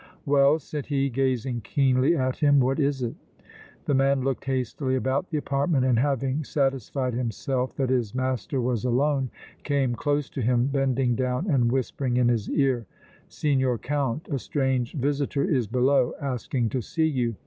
"Well," 0.25 0.57
said 0.57 0.87
he, 0.87 1.11
gazing 1.11 1.61
keenly 1.61 2.17
at 2.17 2.37
him, 2.37 2.59
"what 2.59 2.79
is 2.79 3.03
it?" 3.03 3.13
The 3.85 3.93
man 3.93 4.21
looked 4.23 4.45
hastily 4.45 4.95
about 4.95 5.29
the 5.29 5.37
apartment 5.37 5.85
and, 5.85 5.99
having 5.99 6.43
satisfied 6.43 7.13
himself 7.13 7.75
that 7.75 7.91
his 7.91 8.15
master 8.15 8.59
was 8.59 8.83
alone, 8.83 9.29
came 9.61 9.93
close 9.93 10.27
to 10.31 10.41
him, 10.41 10.65
bending 10.65 11.13
down 11.13 11.45
and 11.47 11.71
whispering 11.71 12.17
in 12.17 12.29
his 12.29 12.49
ear: 12.49 12.87
"Signor 13.29 13.77
Count, 13.77 14.27
a 14.27 14.39
strange 14.39 14.93
visitor 14.95 15.43
is 15.43 15.67
below, 15.67 16.15
asking 16.19 16.69
to 16.69 16.81
see 16.81 17.05
you. 17.05 17.35